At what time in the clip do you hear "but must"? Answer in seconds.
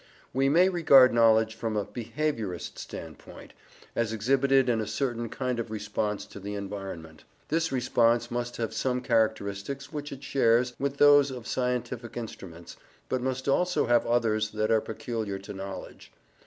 13.09-13.47